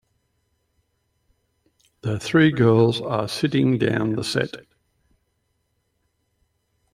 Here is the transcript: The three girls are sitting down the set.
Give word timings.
The 2.01 2.19
three 2.19 2.51
girls 2.51 3.01
are 3.01 3.27
sitting 3.27 3.77
down 3.77 4.13
the 4.15 4.23
set. 4.23 4.65